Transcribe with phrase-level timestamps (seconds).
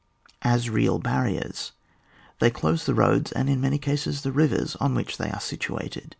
[0.41, 1.73] As real barriers,
[2.39, 6.09] they close the roads, and in most cases the rivers, on which they are situated.